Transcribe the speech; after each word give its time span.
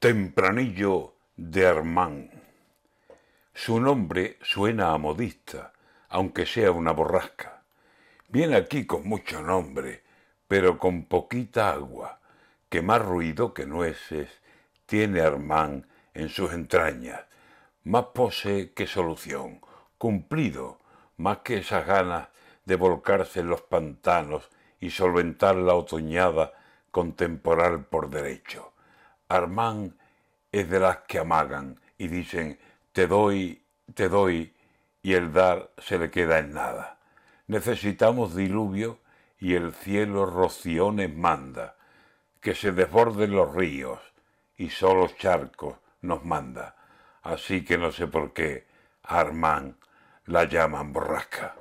Tempranillo 0.00 1.12
de 1.36 1.66
Armán. 1.66 2.30
Su 3.52 3.78
nombre 3.78 4.38
suena 4.40 4.94
a 4.94 4.96
modista, 4.96 5.74
aunque 6.08 6.46
sea 6.46 6.72
una 6.72 6.92
borrasca. 6.92 7.64
Viene 8.28 8.56
aquí 8.56 8.86
con 8.86 9.06
mucho 9.06 9.42
nombre, 9.42 10.02
pero 10.48 10.78
con 10.78 11.04
poquita 11.04 11.72
agua, 11.72 12.18
que 12.70 12.80
más 12.80 13.02
ruido 13.02 13.52
que 13.52 13.66
nueces 13.66 14.30
tiene 14.86 15.20
Armán 15.20 15.86
en 16.14 16.30
sus 16.30 16.54
entrañas, 16.54 17.20
más 17.84 18.06
pose 18.14 18.72
que 18.72 18.86
solución, 18.86 19.60
cumplido, 19.98 20.78
más 21.18 21.40
que 21.40 21.58
esas 21.58 21.86
ganas 21.86 22.28
de 22.64 22.76
volcarse 22.76 23.40
en 23.40 23.50
los 23.50 23.60
pantanos 23.60 24.48
y 24.80 24.92
solventar 24.92 25.56
la 25.56 25.74
otoñada 25.74 26.54
con 26.90 27.12
temporal 27.12 27.84
por 27.84 28.08
derecho. 28.08 28.72
Armán 29.30 29.96
es 30.50 30.68
de 30.68 30.80
las 30.80 30.98
que 31.06 31.20
amagan 31.20 31.80
y 31.96 32.08
dicen, 32.08 32.58
te 32.92 33.06
doy, 33.06 33.64
te 33.94 34.08
doy, 34.08 34.52
y 35.02 35.14
el 35.14 35.32
dar 35.32 35.70
se 35.78 35.98
le 35.98 36.10
queda 36.10 36.40
en 36.40 36.52
nada. 36.52 36.98
Necesitamos 37.46 38.34
diluvio 38.34 38.98
y 39.38 39.54
el 39.54 39.72
cielo 39.72 40.26
rociones 40.26 41.14
manda, 41.14 41.76
que 42.40 42.56
se 42.56 42.72
desborden 42.72 43.30
los 43.30 43.54
ríos 43.54 44.00
y 44.56 44.68
solo 44.70 45.06
charcos 45.16 45.76
nos 46.02 46.24
manda. 46.24 46.74
Así 47.22 47.64
que 47.64 47.78
no 47.78 47.92
sé 47.92 48.08
por 48.08 48.32
qué 48.32 48.66
Armán 49.04 49.76
la 50.26 50.44
llaman 50.44 50.92
borrasca. 50.92 51.59